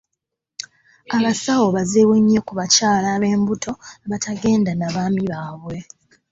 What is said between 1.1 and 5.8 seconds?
Abasawo bazibu nnyo ku bakyala ab'embuto abatagenda na baami baabwe.